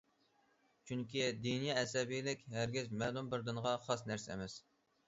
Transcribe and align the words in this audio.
چۈنكى 0.91 1.27
دىنىي 1.43 1.75
ئەسەبىيلىك- 1.75 2.43
ھەرگىز 2.57 2.91
مەلۇم 3.05 3.31
بىر 3.37 3.47
دىنغا 3.51 3.77
خاس 3.87 4.07
نەرسە 4.11 4.35
ئەمەس. 4.37 4.63